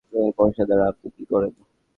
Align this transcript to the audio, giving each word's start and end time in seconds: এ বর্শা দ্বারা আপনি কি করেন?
এ 0.13 0.31
বর্শা 0.37 0.63
দ্বারা 0.67 0.85
আপনি 0.91 1.07
কি 1.15 1.23
করেন? 1.31 1.53